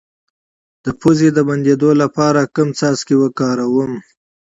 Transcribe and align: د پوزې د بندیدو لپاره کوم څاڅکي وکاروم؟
د 0.83 0.85
پوزې 0.99 1.29
د 1.33 1.39
بندیدو 1.47 1.89
لپاره 2.01 2.41
کوم 2.55 2.69
څاڅکي 2.79 3.15
وکاروم؟ 3.19 3.93